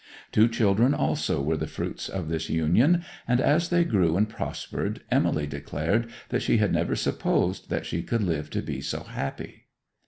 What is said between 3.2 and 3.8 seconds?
and, as